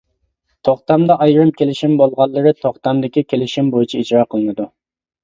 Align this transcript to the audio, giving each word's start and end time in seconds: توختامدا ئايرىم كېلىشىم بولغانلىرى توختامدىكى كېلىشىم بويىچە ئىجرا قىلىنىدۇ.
توختامدا 0.67 1.17
ئايرىم 1.25 1.51
كېلىشىم 1.59 1.93
بولغانلىرى 1.99 2.53
توختامدىكى 2.63 3.25
كېلىشىم 3.35 3.69
بويىچە 3.77 4.01
ئىجرا 4.01 4.25
قىلىنىدۇ. 4.33 4.67